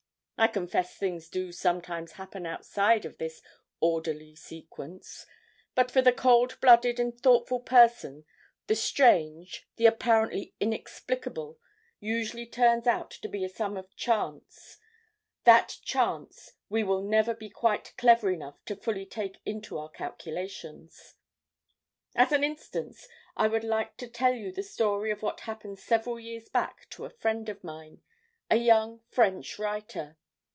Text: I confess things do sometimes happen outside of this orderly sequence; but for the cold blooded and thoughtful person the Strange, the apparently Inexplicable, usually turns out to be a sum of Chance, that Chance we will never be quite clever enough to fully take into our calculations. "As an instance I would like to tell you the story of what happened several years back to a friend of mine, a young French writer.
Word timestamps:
I 0.43 0.47
confess 0.47 0.95
things 0.97 1.29
do 1.29 1.51
sometimes 1.51 2.13
happen 2.13 2.47
outside 2.47 3.05
of 3.05 3.19
this 3.19 3.43
orderly 3.79 4.35
sequence; 4.35 5.27
but 5.75 5.91
for 5.91 6.01
the 6.01 6.11
cold 6.11 6.57
blooded 6.59 6.99
and 6.99 7.15
thoughtful 7.15 7.59
person 7.59 8.25
the 8.65 8.73
Strange, 8.73 9.67
the 9.75 9.85
apparently 9.85 10.55
Inexplicable, 10.59 11.59
usually 11.99 12.47
turns 12.47 12.87
out 12.87 13.11
to 13.11 13.29
be 13.29 13.45
a 13.45 13.49
sum 13.49 13.77
of 13.77 13.95
Chance, 13.95 14.79
that 15.43 15.77
Chance 15.83 16.53
we 16.69 16.81
will 16.83 17.03
never 17.03 17.35
be 17.35 17.51
quite 17.51 17.93
clever 17.95 18.31
enough 18.31 18.65
to 18.65 18.75
fully 18.75 19.05
take 19.05 19.39
into 19.45 19.77
our 19.77 19.89
calculations. 19.89 21.17
"As 22.15 22.31
an 22.31 22.43
instance 22.43 23.07
I 23.37 23.45
would 23.47 23.63
like 23.63 23.95
to 23.97 24.07
tell 24.09 24.33
you 24.33 24.51
the 24.51 24.63
story 24.63 25.11
of 25.11 25.21
what 25.21 25.41
happened 25.41 25.77
several 25.77 26.19
years 26.19 26.49
back 26.49 26.89
to 26.89 27.05
a 27.05 27.11
friend 27.11 27.47
of 27.47 27.63
mine, 27.63 28.01
a 28.49 28.55
young 28.55 29.01
French 29.11 29.59
writer. 29.59 30.17